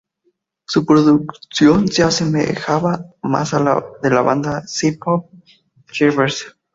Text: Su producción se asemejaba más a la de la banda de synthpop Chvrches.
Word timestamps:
Su 0.65 0.83
producción 0.83 1.87
se 1.87 2.01
asemejaba 2.01 3.05
más 3.21 3.53
a 3.53 3.59
la 3.59 3.85
de 4.01 4.09
la 4.09 4.21
banda 4.23 4.61
de 4.61 4.67
synthpop 4.67 5.29
Chvrches. 5.91 6.57